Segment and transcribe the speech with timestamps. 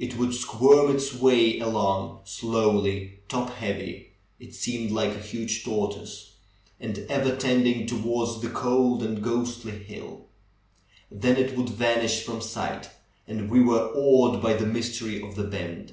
[0.00, 6.32] It would squirm its way along slowly, top heavy (it appeared like a huge tortoise),
[6.80, 10.26] and ever tending towards the cold and ghostly hill.
[11.08, 12.90] Then it would vanish from sight,
[13.28, 15.92] and we were awed by the mystery of the bend.